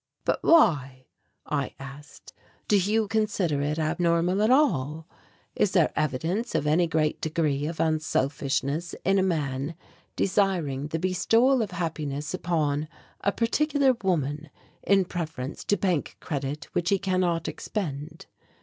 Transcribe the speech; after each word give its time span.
"But 0.25 0.39
why," 0.41 1.05
I 1.45 1.75
asked, 1.77 2.33
"do 2.67 2.75
you 2.75 3.07
consider 3.07 3.61
it 3.61 3.77
abnormal 3.77 4.41
at 4.41 4.49
all? 4.49 5.07
Is 5.55 5.73
there 5.73 5.93
evidence 5.95 6.55
of 6.55 6.65
any 6.65 6.87
great 6.87 7.21
degree 7.21 7.67
of 7.67 7.79
unselfishness 7.79 8.95
in 9.05 9.19
a 9.19 9.21
man 9.21 9.75
desiring 10.15 10.87
the 10.87 10.97
bestowal 10.97 11.61
of 11.61 11.69
happiness 11.69 12.33
upon 12.33 12.87
a 13.23 13.31
particular 13.31 13.93
woman 14.01 14.49
in 14.81 15.05
preference 15.05 15.63
to 15.65 15.77
bank 15.77 16.17
credit 16.19 16.65
which 16.73 16.89
he 16.89 16.97
cannot 16.97 17.47
expend? 17.47 18.25